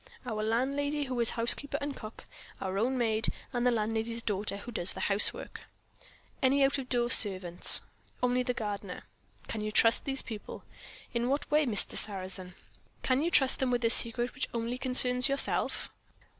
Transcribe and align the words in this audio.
Our 0.25 0.41
landlady, 0.41 1.03
who 1.03 1.19
is 1.19 1.29
housekeeper 1.29 1.77
and 1.79 1.95
cook. 1.95 2.25
Our 2.59 2.79
own 2.79 2.97
maid. 2.97 3.27
And 3.53 3.67
the 3.67 3.71
landlady's 3.71 4.23
daughter, 4.23 4.57
who 4.57 4.71
does 4.71 4.93
the 4.93 5.01
housework." 5.01 5.61
"Any 6.41 6.65
out 6.65 6.79
of 6.79 6.89
door 6.89 7.11
servants?" 7.11 7.83
"Only 8.23 8.41
the 8.41 8.55
gardener." 8.55 9.03
"Can 9.47 9.61
you 9.61 9.71
trust 9.71 10.05
these 10.05 10.23
people?" 10.23 10.63
"In 11.13 11.29
what 11.29 11.51
way, 11.51 11.67
Mr. 11.67 11.95
Sarrazin?" 11.95 12.55
"Can 13.03 13.21
you 13.21 13.29
trust 13.29 13.59
them 13.59 13.69
with 13.69 13.85
a 13.85 13.91
secret 13.91 14.33
which 14.33 14.49
only 14.55 14.79
concerns 14.79 15.29
yourself?" 15.29 15.91